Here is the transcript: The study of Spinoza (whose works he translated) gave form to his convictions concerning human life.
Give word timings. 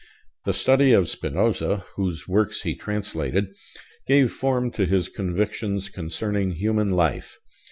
The 0.45 0.53
study 0.55 0.93
of 0.93 1.07
Spinoza 1.09 1.85
(whose 1.95 2.27
works 2.27 2.63
he 2.63 2.73
translated) 2.73 3.53
gave 4.07 4.31
form 4.31 4.71
to 4.71 4.87
his 4.87 5.09
convictions 5.09 5.89
concerning 5.89 6.53
human 6.53 6.89
life. 6.89 7.37